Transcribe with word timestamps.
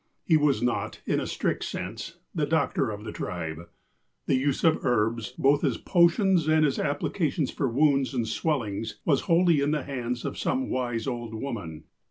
He 0.25 0.35
was 0.35 0.63
not, 0.63 0.99
in 1.05 1.19
a 1.19 1.27
strict 1.27 1.63
sense, 1.63 2.17
the 2.33 2.47
doctor 2.47 2.89
of 2.89 3.03
the 3.03 3.11
tribe. 3.11 3.69
The 4.25 4.33
use 4.33 4.63
of 4.63 4.83
herbs, 4.83 5.31
both 5.37 5.63
as 5.63 5.77
potions 5.77 6.47
and 6.47 6.65
as 6.65 6.79
applications 6.79 7.51
for 7.51 7.69
wounds 7.69 8.15
and 8.15 8.27
swellings, 8.27 8.99
was 9.05 9.21
wholly 9.29 9.61
in 9.61 9.69
the 9.69 9.83
hands 9.83 10.25
of 10.25 10.39
some 10.39 10.71
wise 10.71 11.05
old 11.05 11.35
women. 11.35 11.83